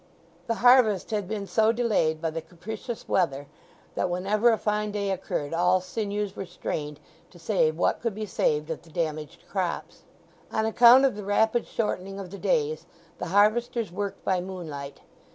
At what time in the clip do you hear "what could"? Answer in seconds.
7.77-8.15